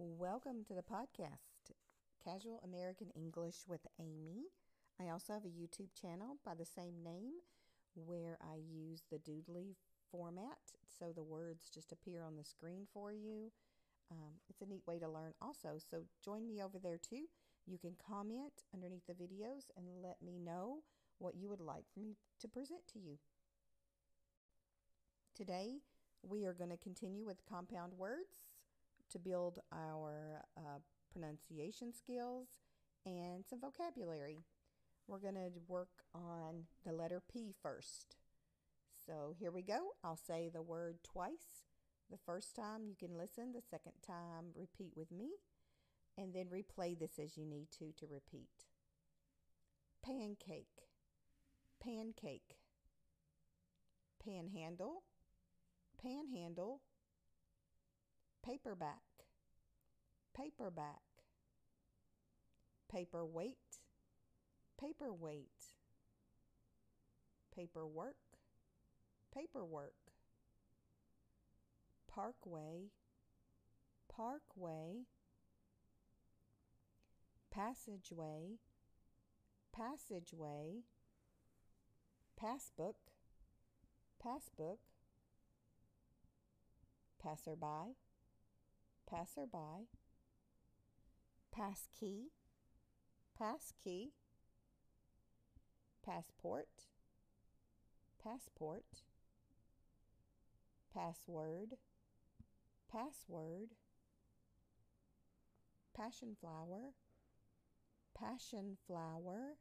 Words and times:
Welcome 0.00 0.62
to 0.68 0.74
the 0.74 0.82
podcast, 0.82 1.74
Casual 2.24 2.60
American 2.62 3.10
English 3.16 3.56
with 3.66 3.80
Amy. 3.98 4.44
I 5.00 5.08
also 5.08 5.32
have 5.32 5.44
a 5.44 5.48
YouTube 5.48 5.88
channel 6.00 6.36
by 6.44 6.54
the 6.54 6.64
same 6.64 7.02
name 7.02 7.32
where 7.96 8.38
I 8.40 8.58
use 8.58 9.02
the 9.10 9.18
doodly 9.18 9.74
format 10.12 10.58
so 10.86 11.06
the 11.12 11.24
words 11.24 11.68
just 11.74 11.90
appear 11.90 12.22
on 12.22 12.36
the 12.36 12.44
screen 12.44 12.86
for 12.94 13.12
you. 13.12 13.50
Um, 14.12 14.34
it's 14.48 14.62
a 14.62 14.66
neat 14.66 14.86
way 14.86 15.00
to 15.00 15.08
learn 15.08 15.32
also. 15.42 15.78
So 15.90 16.04
join 16.24 16.46
me 16.46 16.62
over 16.62 16.78
there 16.78 16.98
too. 16.98 17.24
You 17.66 17.78
can 17.78 17.96
comment 18.08 18.62
underneath 18.72 19.08
the 19.08 19.14
videos 19.14 19.64
and 19.76 20.00
let 20.00 20.22
me 20.24 20.38
know 20.38 20.84
what 21.18 21.34
you 21.34 21.48
would 21.48 21.60
like 21.60 21.86
for 21.92 21.98
me 21.98 22.14
to 22.40 22.46
present 22.46 22.86
to 22.92 23.00
you. 23.00 23.18
Today, 25.34 25.78
we 26.22 26.44
are 26.44 26.54
going 26.54 26.70
to 26.70 26.76
continue 26.76 27.26
with 27.26 27.44
compound 27.50 27.94
words 27.94 28.44
to 29.10 29.18
build 29.18 29.58
our 29.72 30.42
uh, 30.56 30.78
pronunciation 31.12 31.92
skills 31.92 32.48
and 33.06 33.44
some 33.48 33.60
vocabulary. 33.60 34.44
We're 35.06 35.18
going 35.18 35.34
to 35.34 35.50
work 35.66 36.04
on 36.14 36.64
the 36.84 36.92
letter 36.92 37.22
P 37.32 37.54
first. 37.62 38.16
So 39.06 39.34
here 39.38 39.50
we 39.50 39.62
go. 39.62 39.92
I'll 40.04 40.18
say 40.18 40.50
the 40.52 40.62
word 40.62 40.98
twice. 41.02 41.64
The 42.10 42.18
first 42.18 42.54
time 42.54 42.84
you 42.84 42.94
can 42.98 43.16
listen, 43.16 43.52
the 43.52 43.62
second 43.62 43.92
time 44.06 44.52
repeat 44.54 44.92
with 44.96 45.10
me, 45.10 45.30
and 46.16 46.34
then 46.34 46.46
replay 46.46 46.98
this 46.98 47.18
as 47.18 47.36
you 47.36 47.46
need 47.46 47.68
to 47.78 47.92
to 47.98 48.06
repeat. 48.06 48.66
Pancake, 50.04 50.88
pancake, 51.82 52.56
panhandle, 54.24 55.02
panhandle, 56.02 56.80
paperback, 58.44 59.02
paperback, 60.36 61.02
paperweight, 62.92 63.56
paperweight, 64.80 65.74
paperwork, 67.54 68.16
paperwork, 69.34 69.94
parkway, 72.06 72.90
parkway, 74.14 75.04
passageway, 77.50 78.58
passageway, 79.76 80.82
passbook, 82.36 82.96
passbook, 84.22 84.78
passerby, 87.22 87.94
passerby, 89.08 89.88
passkey, 91.50 92.30
passkey, 93.38 94.12
passport, 96.04 96.68
passport, 98.22 98.84
password, 100.94 101.76
password, 102.92 103.68
passion 105.96 106.36
flower, 106.38 106.92
passion 108.18 108.76
flower, 108.86 109.56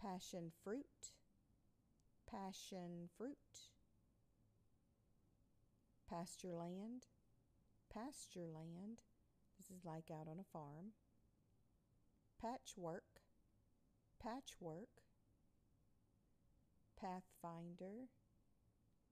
passion 0.00 0.50
fruit, 0.64 1.12
passion 2.30 3.10
fruit, 3.18 3.36
pasture 6.08 6.54
land, 6.54 7.06
pasture 7.92 8.46
land. 8.46 9.02
This 9.58 9.70
is 9.70 9.84
like 9.84 10.10
out 10.10 10.28
on 10.28 10.38
a 10.38 10.52
farm. 10.52 10.92
Patchwork, 12.40 13.22
patchwork, 14.22 15.02
pathfinder, 17.00 18.08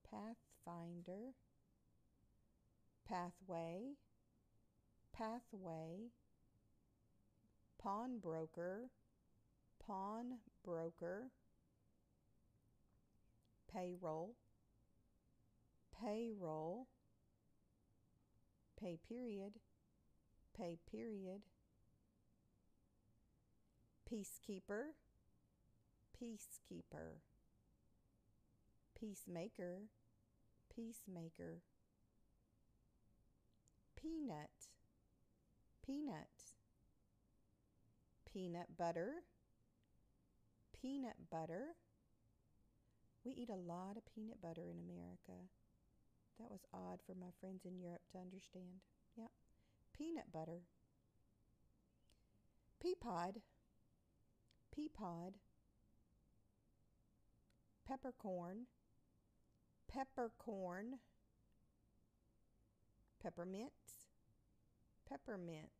pathfinder, 0.09 1.33
pathway, 3.07 3.95
pathway, 5.17 6.11
pawnbroker, 7.81 8.89
pawnbroker, 9.85 11.29
payroll, 13.71 14.35
payroll, 16.01 16.87
pay 18.79 18.97
period, 19.07 19.53
pay 20.57 20.77
period, 20.89 21.41
peacekeeper, 24.09 24.93
peacekeeper 26.15 27.21
peacemaker, 28.99 29.83
peacemaker. 30.73 31.61
Peanut, 33.95 34.49
peanut. 35.85 36.27
Peanut 38.31 38.77
butter, 38.77 39.23
peanut 40.73 41.15
butter. 41.31 41.75
We 43.23 43.31
eat 43.31 43.49
a 43.49 43.55
lot 43.55 43.97
of 43.97 44.03
peanut 44.13 44.41
butter 44.41 44.69
in 44.69 44.77
America. 44.79 45.47
That 46.39 46.51
was 46.51 46.65
odd 46.73 46.99
for 47.05 47.15
my 47.15 47.31
friends 47.39 47.65
in 47.65 47.79
Europe 47.79 48.01
to 48.11 48.17
understand. 48.17 48.81
Yep. 49.15 49.31
Peanut 49.93 50.31
butter. 50.31 50.61
Peapod. 52.83 53.41
Peapod. 54.75 55.35
Peppercorn 57.87 58.67
peppercorn, 59.95 60.99
peppermint, 63.23 63.71
peppermint, 65.09 65.71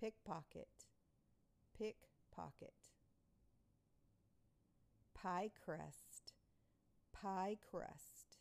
pickpocket, 0.00 0.66
pickpocket, 1.78 2.74
pie 5.14 5.50
crust, 5.64 6.03
pie 7.24 7.56
crust. 7.70 8.38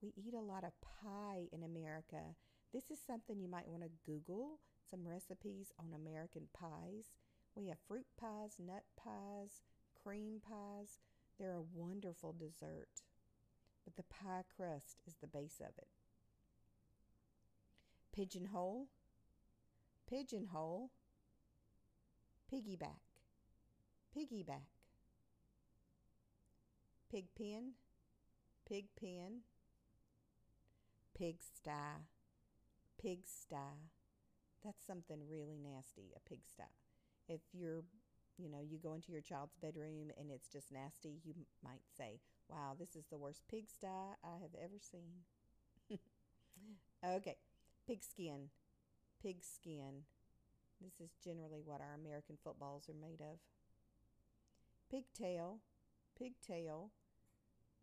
We 0.00 0.12
eat 0.16 0.34
a 0.34 0.40
lot 0.40 0.62
of 0.62 0.80
pie 0.80 1.48
in 1.52 1.64
America. 1.64 2.36
This 2.72 2.84
is 2.90 2.98
something 3.04 3.40
you 3.40 3.48
might 3.48 3.66
want 3.66 3.82
to 3.82 3.90
Google 4.06 4.60
some 4.88 5.06
recipes 5.06 5.72
on 5.78 5.92
American 5.92 6.42
pies. 6.52 7.10
We 7.56 7.66
have 7.66 7.78
fruit 7.88 8.06
pies, 8.18 8.58
nut 8.64 8.84
pies, 8.96 9.62
cream 10.00 10.40
pies. 10.40 11.00
They're 11.38 11.56
a 11.56 11.74
wonderful 11.74 12.32
dessert, 12.32 13.02
but 13.84 13.96
the 13.96 14.04
pie 14.04 14.44
crust 14.56 15.02
is 15.06 15.14
the 15.20 15.26
base 15.26 15.60
of 15.60 15.76
it. 15.76 15.88
Pigeonhole, 18.14 18.86
pigeonhole, 20.08 20.90
piggyback, 22.52 23.00
piggyback. 24.16 24.79
Pig 27.10 27.26
pen, 27.36 27.72
pig 28.68 28.86
pen, 28.98 29.40
pigsty, 31.18 31.70
pigsty. 33.02 33.56
That's 34.64 34.86
something 34.86 35.18
really 35.28 35.58
nasty, 35.58 36.12
a 36.14 36.20
pigsty. 36.28 36.70
If 37.28 37.40
you're 37.52 37.82
you 38.38 38.48
know, 38.48 38.60
you 38.62 38.78
go 38.78 38.94
into 38.94 39.12
your 39.12 39.20
child's 39.20 39.56
bedroom 39.60 40.10
and 40.18 40.30
it's 40.30 40.48
just 40.48 40.72
nasty, 40.72 41.20
you 41.24 41.34
might 41.62 41.82
say, 41.96 42.20
Wow, 42.48 42.74
this 42.78 42.96
is 42.96 43.04
the 43.10 43.18
worst 43.18 43.42
pigsty 43.48 43.86
I 43.86 44.38
have 44.40 44.54
ever 44.58 44.78
seen. 44.80 45.22
okay, 47.04 47.36
pigskin. 47.86 48.48
Pigskin. 49.22 50.04
This 50.80 51.00
is 51.00 51.10
generally 51.22 51.60
what 51.64 51.80
our 51.80 51.94
American 51.94 52.38
footballs 52.42 52.88
are 52.88 52.94
made 52.94 53.20
of. 53.20 53.38
Pigtail. 54.90 55.58
Pigtail. 56.18 56.90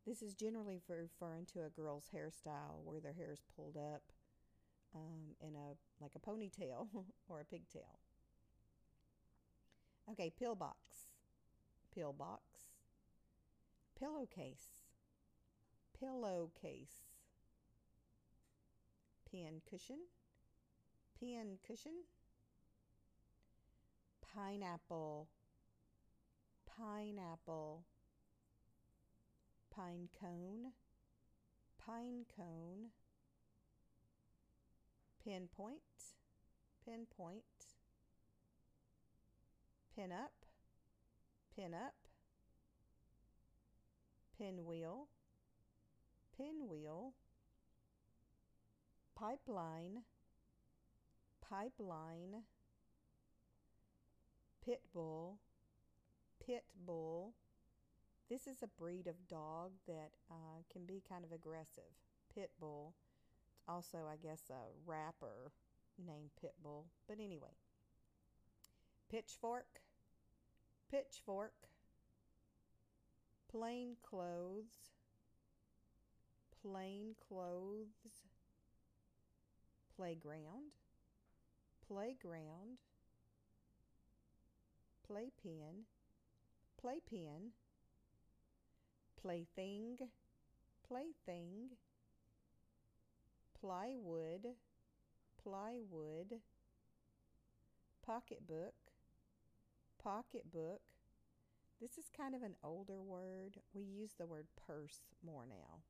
This 0.07 0.21
is 0.21 0.33
generally 0.33 0.79
referring 0.87 1.45
to 1.47 1.65
a 1.65 1.69
girl's 1.69 2.05
hairstyle 2.15 2.81
where 2.85 3.01
their 3.01 3.11
hair 3.11 3.33
is 3.33 3.43
pulled 3.57 3.75
up 3.75 4.03
um, 4.95 5.35
in 5.41 5.53
a 5.53 5.75
like 6.01 6.13
a 6.15 6.19
ponytail 6.19 6.87
or 7.27 7.41
a 7.41 7.45
pigtail. 7.45 7.99
Okay, 10.09 10.31
pillbox, 10.39 10.77
pillbox, 11.93 12.41
pillowcase, 13.99 14.85
pillowcase, 15.99 17.03
pin 19.29 19.61
cushion, 19.69 19.99
pin 21.19 21.57
cushion, 21.67 22.03
pineapple, 24.33 25.27
pineapple, 26.65 27.83
pine 29.77 30.09
cone, 30.19 30.71
pine 31.77 32.25
cone, 32.35 32.89
pinpoint, 35.23 35.81
pinpoint, 36.83 37.43
pin 39.95 40.11
up, 40.11 40.31
pin 41.55 41.75
up, 41.75 41.93
pinwheel, 44.35 45.09
pinwheel, 46.35 47.13
pipeline, 49.15 50.01
pipeline, 51.47 52.41
pit 54.65 54.81
bull, 54.91 55.37
pit 56.43 56.63
bull. 56.83 57.35
This 58.29 58.45
is 58.45 58.61
a 58.61 58.81
breed 58.81 59.07
of 59.07 59.27
dog 59.29 59.71
that 59.87 60.11
uh, 60.29 60.61
can 60.71 60.85
be 60.85 61.01
kind 61.07 61.23
of 61.23 61.31
aggressive. 61.31 61.95
Pit 62.33 62.51
bull. 62.59 62.93
Also, 63.69 63.99
I 64.09 64.15
guess, 64.17 64.49
a 64.49 64.71
rapper 64.85 65.51
named 65.97 66.29
Pitbull. 66.41 66.85
But 67.07 67.19
anyway, 67.19 67.55
pitchfork, 69.09 69.81
pitchfork, 70.91 71.53
plain 73.49 73.95
clothes, 74.03 74.91
plain 76.61 77.15
clothes, 77.27 78.25
playground, 79.95 80.71
playground, 81.87 82.77
playpen, 85.05 85.85
playpen, 86.79 87.51
plaything, 89.21 89.97
plaything, 90.87 91.71
plywood, 93.59 94.47
plywood, 95.41 96.39
pocketbook, 98.05 98.75
pocketbook. 100.01 100.81
This 101.81 101.97
is 101.97 102.05
kind 102.15 102.33
of 102.33 102.41
an 102.41 102.55
older 102.63 103.01
word. 103.01 103.57
We 103.73 103.83
use 103.83 104.11
the 104.17 104.25
word 104.25 104.47
purse 104.65 105.01
more 105.25 105.45
now. 105.47 105.81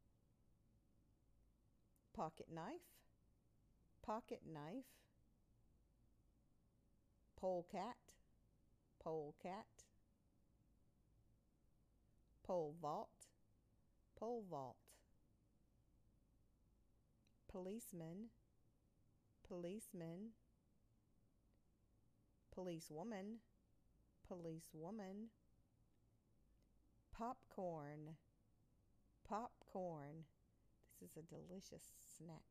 Pocket 2.13 2.47
knife, 2.53 2.81
pocket 4.03 4.41
knife, 4.51 4.85
polecat, 7.39 7.95
polecat, 9.03 9.65
pole 12.43 12.73
vault, 12.81 13.16
pole 14.17 14.43
vault, 14.49 14.77
policeman, 17.51 18.29
policeman, 19.47 20.31
policewoman, 22.53 23.37
policewoman, 24.27 25.27
popcorn, 27.15 28.15
popcorn. 29.27 30.25
This 30.99 31.11
is 31.11 31.17
a 31.17 31.21
delicious 31.21 31.93
snack. 32.17 32.41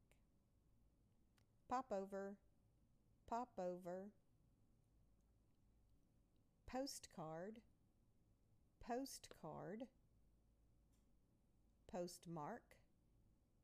Pop 1.68 1.86
over, 1.90 2.34
pop 3.28 3.48
over, 3.58 4.10
postcard, 6.70 7.56
postcard, 8.86 9.82
postmark, 11.90 12.62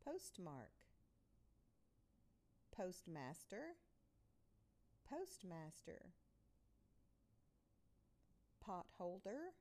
postmark, 0.05 0.73
postmaster, 2.75 3.77
postmaster, 5.09 6.13
potholder, 8.67 9.53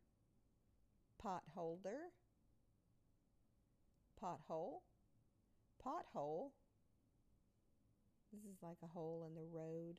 potholder, 1.24 2.12
pothole, 4.22 4.82
pothole. 5.84 6.52
This 8.32 8.44
is 8.44 8.62
like 8.62 8.78
a 8.84 8.88
hole 8.88 9.26
in 9.28 9.36
the 9.36 9.46
road. 9.52 9.98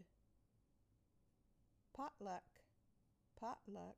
Potluck, 1.94 2.44
potluck. 3.38 3.97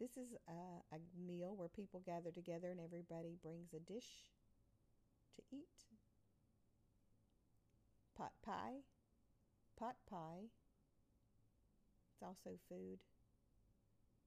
This 0.00 0.16
is 0.16 0.32
a, 0.48 0.96
a, 0.96 0.98
meal 1.14 1.52
where 1.54 1.68
people 1.68 2.00
gather 2.00 2.30
together 2.30 2.70
and 2.70 2.80
everybody 2.80 3.36
brings 3.42 3.74
a 3.74 3.80
dish 3.80 4.32
to 5.36 5.42
eat. 5.52 5.84
Pot 8.16 8.32
pie, 8.42 8.80
pot 9.78 9.96
pie. 10.08 10.48
It's 12.14 12.22
also 12.22 12.56
food 12.66 13.00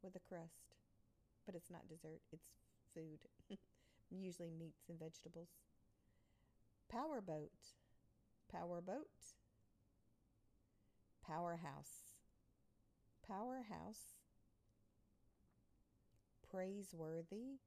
with 0.04 0.16
a 0.16 0.20
crust, 0.20 0.76
but 1.48 1.56
it's 1.56 1.72
not 1.72 1.90
dessert, 1.90 2.22
it's 2.32 2.50
food. 2.94 3.26
Usually 4.12 4.52
meats 4.52 4.90
and 4.90 5.00
vegetables. 5.00 5.50
Powerboat, 6.88 7.74
powerboat. 8.52 9.10
Powerhouse, 11.26 12.18
powerhouse 13.26 14.23
praiseworthy, 16.54 17.58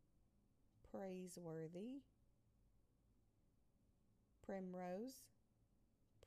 praiseworthy. 0.92 2.02
Primrose, 4.44 5.24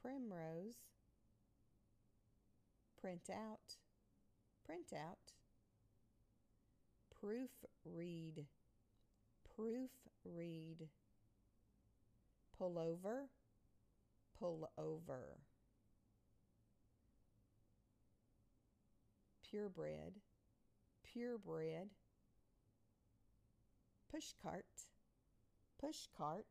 primrose. 0.02 0.76
Print 3.00 3.30
out, 3.32 3.78
print 4.66 4.92
out. 4.94 5.32
Proofread, 7.16 8.44
proofread. 9.58 10.88
Pull 12.58 12.78
over, 12.78 13.30
pull 14.38 14.70
over. 14.78 15.38
Purebred, 19.50 20.16
purebred 21.04 21.90
push 24.12 24.34
cart, 24.42 24.66
push 25.80 26.08
cart, 26.18 26.48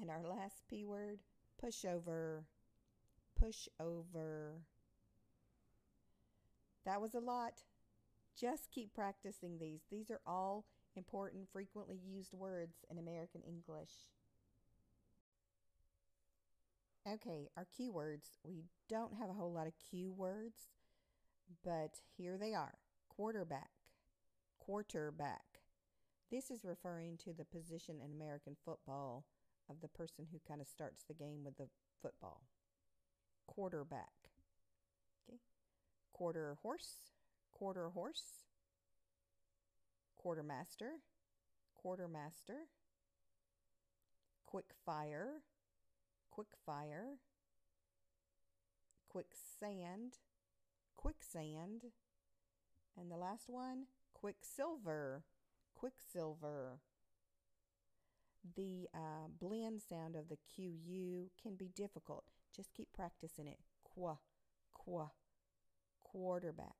and 0.00 0.10
our 0.10 0.26
last 0.26 0.62
P 0.68 0.84
word, 0.84 1.20
pushover, 1.62 2.44
push 3.38 3.68
over. 3.80 4.62
That 6.84 7.00
was 7.00 7.14
a 7.14 7.20
lot. 7.20 7.62
Just 8.38 8.70
keep 8.70 8.94
practicing 8.94 9.58
these. 9.58 9.80
These 9.90 10.10
are 10.10 10.20
all 10.26 10.64
important, 10.96 11.48
frequently 11.52 11.96
used 11.96 12.32
words 12.32 12.84
in 12.90 12.98
American 12.98 13.42
English. 13.46 13.92
Okay, 17.06 17.48
our 17.56 17.66
keywords. 17.78 18.38
We 18.44 18.64
don't 18.88 19.14
have 19.18 19.30
a 19.30 19.34
whole 19.34 19.52
lot 19.52 19.66
of 19.66 19.72
cue 19.90 20.12
words, 20.12 20.68
but 21.64 22.00
here 22.16 22.36
they 22.36 22.54
are 22.54 22.74
quarterback, 23.08 23.70
quarterback, 24.58 25.44
this 26.30 26.50
is 26.50 26.64
referring 26.64 27.16
to 27.24 27.32
the 27.32 27.44
position 27.44 27.96
in 28.04 28.12
American 28.12 28.56
football 28.64 29.24
of 29.70 29.80
the 29.80 29.88
person 29.88 30.26
who 30.30 30.40
kind 30.46 30.60
of 30.60 30.66
starts 30.66 31.04
the 31.04 31.14
game 31.14 31.44
with 31.44 31.56
the 31.56 31.68
football. 32.02 32.42
Quarterback. 33.46 34.30
Okay. 35.28 35.38
Quarter 36.12 36.58
horse, 36.62 36.96
quarter 37.52 37.90
horse. 37.90 38.44
Quartermaster, 40.16 40.94
quartermaster. 41.74 42.66
Quick 44.46 44.66
fire, 44.84 45.42
quick 46.30 46.48
fire. 46.66 47.18
Quicksand, 49.08 50.14
quicksand. 50.96 51.82
And 52.98 53.10
the 53.10 53.16
last 53.16 53.44
one, 53.48 53.84
quicksilver 54.12 55.22
quicksilver. 55.78 56.80
The 58.56 58.88
uh, 58.94 59.28
blend 59.38 59.80
sound 59.82 60.16
of 60.16 60.28
the 60.28 60.38
QU 60.54 61.30
can 61.40 61.54
be 61.56 61.70
difficult. 61.74 62.24
Just 62.54 62.72
keep 62.74 62.92
practicing 62.92 63.46
it. 63.46 63.58
Qua, 63.84 64.16
qua, 64.72 65.10
quarterback, 66.02 66.76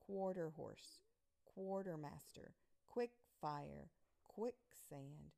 quarter 0.00 0.50
horse, 0.56 1.00
quartermaster, 1.44 2.54
quick 2.88 3.12
fire, 3.40 3.88
quicksand, 4.24 5.32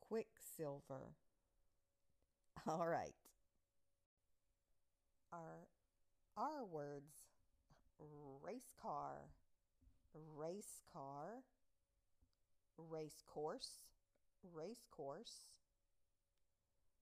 quicksilver. 0.00 1.14
All 2.66 2.86
right. 2.86 3.14
Our 5.32 5.68
our 6.36 6.64
words 6.64 7.28
race 8.42 8.72
car, 8.80 9.28
race 10.36 10.82
car, 10.92 11.42
race 12.78 13.22
course, 13.26 13.84
race 14.54 14.86
course, 14.90 15.48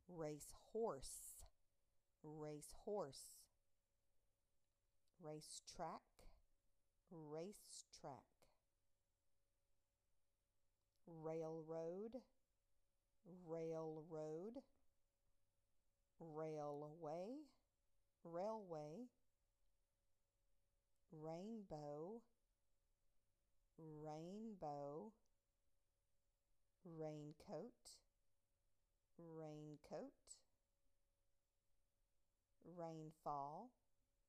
race 0.09 0.53
horse, 0.73 1.45
race 2.23 2.73
horse, 2.85 3.37
race 5.23 5.61
track, 5.77 6.01
race 7.11 7.85
track, 8.01 8.25
railroad, 11.07 12.23
railroad, 13.47 14.63
railway, 16.21 17.37
railway, 18.25 19.09
rainbow, 21.13 22.23
rainbow, 23.79 25.13
raincoat, 26.87 27.99
raincoat, 29.19 30.13
rainfall, 32.65 33.71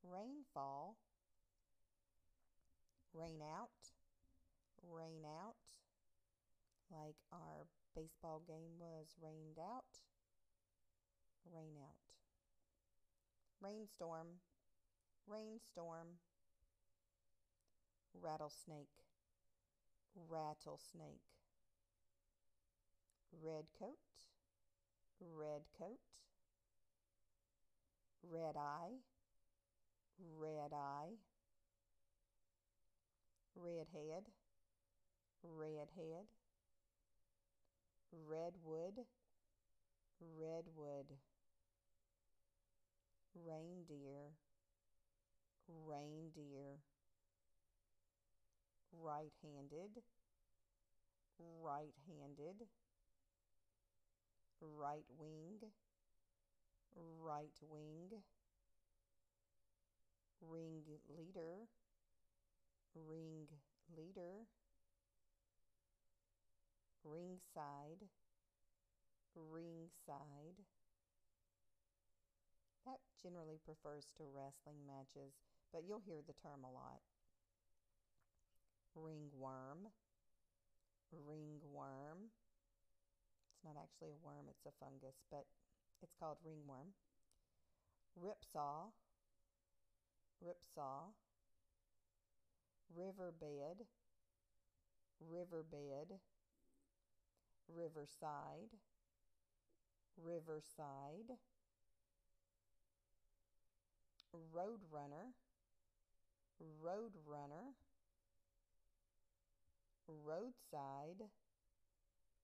rainfall, 0.04 0.98
rain 3.14 3.42
out, 3.42 3.70
rain 4.84 5.24
out, 5.26 5.56
like 6.92 7.18
our 7.32 7.68
baseball 7.96 8.42
game 8.48 8.80
was 8.80 9.16
rained 9.22 9.60
out, 9.60 10.02
rain 11.54 11.76
out. 11.80 11.98
Rainstorm, 13.60 14.42
rainstorm, 15.28 16.20
rattlesnake, 18.14 19.06
rattlesnake, 20.30 21.37
red 23.32 23.66
coat, 23.80 23.98
red 25.20 25.62
coat, 25.78 26.00
red 28.24 28.56
eye, 28.58 28.98
red 30.40 30.74
eye, 30.74 31.14
red 33.56 33.88
head, 33.94 34.24
red 35.44 35.90
head, 35.96 36.26
redwood, 38.12 39.06
redwood, 40.20 41.08
reindeer, 43.46 44.34
reindeer, 45.68 46.80
right 48.94 49.32
handed, 49.44 50.02
right 51.62 51.94
handed, 52.08 52.68
right 54.62 55.06
wing, 55.18 55.72
right 56.96 57.58
wing, 57.62 58.22
ring 60.42 60.82
leader, 61.10 61.68
ring 62.96 63.48
leader, 63.96 64.46
ringside, 67.04 68.10
ringside. 69.36 70.66
That 72.86 73.00
generally 73.22 73.60
prefers 73.64 74.06
to 74.18 74.24
wrestling 74.24 74.86
matches, 74.88 75.34
but 75.72 75.84
you'll 75.88 76.00
hear 76.00 76.22
the 76.26 76.34
term 76.34 76.64
a 76.64 76.72
lot. 76.72 77.02
Ringworm, 78.96 79.92
ringworm. 81.12 82.32
It's 83.58 83.66
not 83.66 83.82
actually 83.82 84.14
a 84.14 84.22
worm, 84.22 84.46
it's 84.54 84.70
a 84.70 84.72
fungus, 84.80 85.18
but 85.34 85.50
it's 86.04 86.14
called 86.14 86.38
ringworm. 86.46 86.94
Ripsaw, 88.14 88.94
ripsaw. 90.46 91.10
Riverbed, 92.96 93.86
riverbed. 95.20 96.20
Riverside, 97.68 98.78
riverside. 100.16 101.36
Roadrunner, 104.54 105.34
roadrunner. 106.62 107.74
Roadside, 110.08 111.28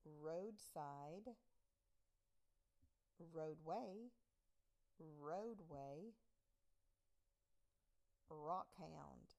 roadside. 0.05 1.36
Roadway, 3.33 4.12
roadway. 5.00 6.13
Rockhound, 8.31 9.38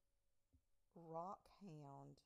rockhound. 0.95 2.23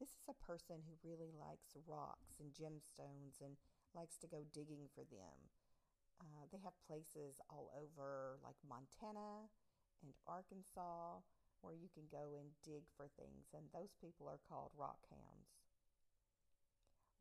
This 0.00 0.10
is 0.16 0.26
a 0.26 0.42
person 0.46 0.82
who 0.82 1.08
really 1.08 1.30
likes 1.30 1.76
rocks 1.86 2.40
and 2.40 2.50
gemstones 2.50 3.38
and 3.38 3.54
likes 3.94 4.16
to 4.18 4.26
go 4.26 4.42
digging 4.52 4.88
for 4.90 5.04
them. 5.04 5.52
Uh, 6.18 6.48
they 6.50 6.58
have 6.64 6.74
places 6.88 7.38
all 7.48 7.70
over, 7.76 8.40
like 8.42 8.56
Montana 8.66 9.48
and 10.02 10.12
Arkansas, 10.26 11.20
where 11.60 11.76
you 11.76 11.88
can 11.92 12.08
go 12.10 12.36
and 12.40 12.50
dig 12.64 12.88
for 12.96 13.06
things, 13.20 13.52
and 13.52 13.68
those 13.72 13.92
people 14.00 14.26
are 14.26 14.40
called 14.48 14.72
rock 14.76 15.04
hounds. 15.12 15.59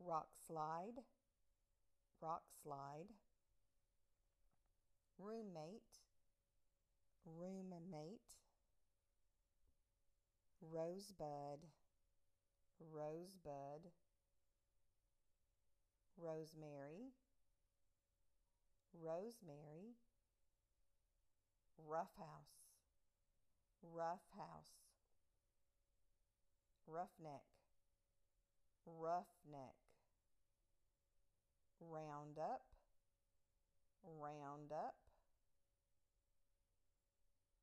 Rock 0.06 0.28
slide, 0.48 1.04
rock 2.22 2.44
slide. 2.64 3.10
Roommate, 5.20 6.00
roommate. 7.26 8.20
Rosebud, 10.62 11.60
rosebud. 12.94 13.92
Rosemary, 16.18 17.14
rosemary. 18.94 19.96
Roughhouse, 21.88 22.60
roughhouse. 23.82 24.76
Roughneck, 26.88 27.46
roughneck. 28.86 29.89
Roundup, 31.80 32.62
roundup. 34.04 34.96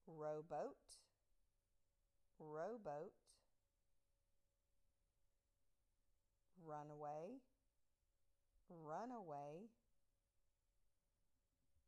Rowboat, 0.07 0.79
rowboat. 2.39 3.13
Runaway, 6.67 7.39
runaway. 8.71 9.71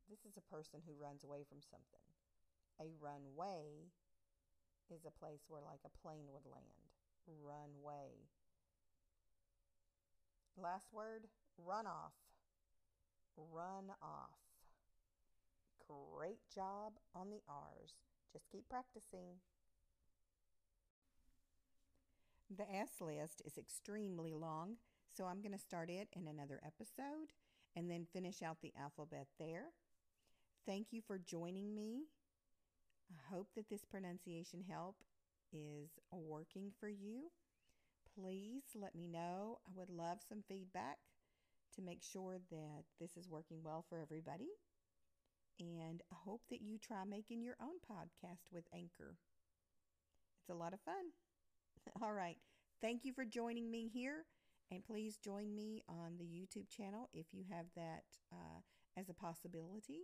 This 0.08 0.20
is 0.24 0.36
a 0.36 0.54
person 0.54 0.80
who 0.86 0.94
runs 0.94 1.24
away 1.24 1.42
from 1.48 1.58
something. 1.60 2.06
A 2.80 2.90
runway 3.02 3.90
is 4.90 5.04
a 5.04 5.10
place 5.10 5.42
where, 5.48 5.62
like, 5.62 5.82
a 5.84 5.98
plane 6.02 6.30
would 6.32 6.46
land. 6.46 6.94
Runway. 7.26 8.30
Last 10.56 10.92
word 10.92 11.26
run 11.64 11.86
off. 11.86 12.12
Run 13.36 13.90
off. 14.02 14.38
Great 15.86 16.40
job 16.54 16.92
on 17.14 17.30
the 17.30 17.40
R's. 17.48 17.94
Just 18.32 18.50
keep 18.50 18.68
practicing. 18.68 19.40
The 22.54 22.70
S 22.70 23.00
list 23.00 23.42
is 23.44 23.58
extremely 23.58 24.32
long, 24.32 24.76
so 25.14 25.24
I'm 25.24 25.42
going 25.42 25.52
to 25.52 25.58
start 25.58 25.90
it 25.90 26.08
in 26.14 26.26
another 26.26 26.60
episode 26.64 27.32
and 27.76 27.90
then 27.90 28.06
finish 28.12 28.42
out 28.42 28.58
the 28.62 28.72
alphabet 28.80 29.26
there. 29.38 29.66
Thank 30.66 30.88
you 30.90 31.00
for 31.06 31.18
joining 31.18 31.74
me. 31.74 32.04
I 33.10 33.34
hope 33.34 33.48
that 33.54 33.68
this 33.70 33.84
pronunciation 33.84 34.64
help 34.68 34.96
is 35.52 35.90
working 36.12 36.72
for 36.78 36.88
you. 36.88 37.30
Please 38.14 38.62
let 38.74 38.94
me 38.94 39.06
know. 39.06 39.58
I 39.66 39.70
would 39.74 39.90
love 39.90 40.18
some 40.26 40.42
feedback 40.48 40.98
to 41.78 41.82
make 41.82 42.02
sure 42.04 42.38
that 42.50 42.84
this 43.00 43.16
is 43.16 43.30
working 43.30 43.62
well 43.64 43.86
for 43.88 44.00
everybody. 44.00 44.50
And 45.60 46.02
I 46.10 46.16
hope 46.16 46.42
that 46.50 46.62
you 46.62 46.78
try 46.78 47.04
making 47.04 47.42
your 47.44 47.56
own 47.60 47.78
podcast 47.88 48.50
with 48.50 48.66
Anchor. 48.74 49.16
It's 50.40 50.50
a 50.50 50.54
lot 50.54 50.72
of 50.72 50.80
fun. 50.80 51.12
All 52.02 52.12
right. 52.12 52.38
Thank 52.80 53.04
you 53.04 53.12
for 53.12 53.24
joining 53.24 53.70
me 53.70 53.88
here. 53.88 54.24
And 54.70 54.84
please 54.84 55.18
join 55.18 55.54
me 55.54 55.82
on 55.88 56.16
the 56.18 56.24
YouTube 56.24 56.68
channel 56.70 57.08
if 57.14 57.26
you 57.32 57.44
have 57.50 57.66
that 57.76 58.04
uh, 58.32 58.60
as 58.98 59.08
a 59.08 59.14
possibility. 59.14 60.02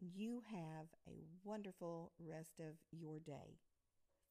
You 0.00 0.42
have 0.50 0.88
a 1.06 1.28
wonderful 1.44 2.10
rest 2.18 2.58
of 2.58 2.74
your 2.90 3.20
day. 3.20 3.58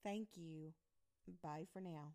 Thank 0.03 0.29
you. 0.37 0.73
Bye 1.43 1.67
for 1.73 1.81
now. 1.81 2.13